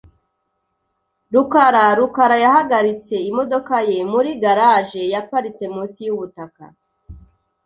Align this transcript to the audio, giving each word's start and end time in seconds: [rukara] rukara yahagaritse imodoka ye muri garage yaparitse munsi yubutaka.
[rukara] 1.33 1.83
rukara 1.97 2.37
yahagaritse 2.45 3.15
imodoka 3.29 3.75
ye 3.89 3.97
muri 4.11 4.29
garage 4.43 5.01
yaparitse 5.13 5.63
munsi 5.73 5.99
yubutaka. 6.07 6.63